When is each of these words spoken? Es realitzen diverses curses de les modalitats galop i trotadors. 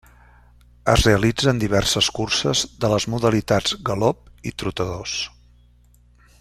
Es 0.93 1.03
realitzen 1.07 1.59
diverses 1.63 2.07
curses 2.21 2.63
de 2.85 2.91
les 2.95 3.07
modalitats 3.15 3.77
galop 3.91 4.27
i 4.53 4.57
trotadors. 4.63 5.17